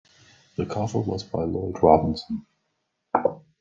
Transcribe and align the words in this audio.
The 0.55 0.65
cover 0.65 0.97
was 0.99 1.21
by 1.21 1.43
Lloyd 1.43 1.77
Robinson. 1.83 2.47